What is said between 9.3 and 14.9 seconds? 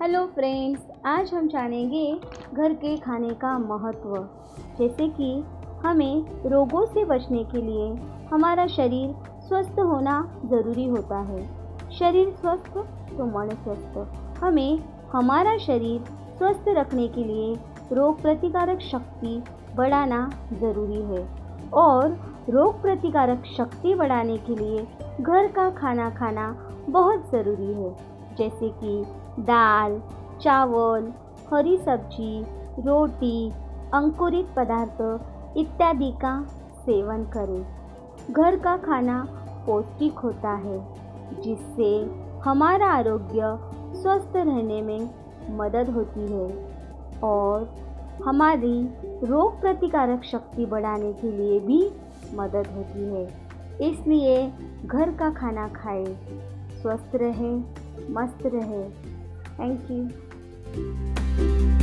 स्वस्थ होना ज़रूरी होता है। शरीर स्वस्थ तो मन स्वस्थ। हमें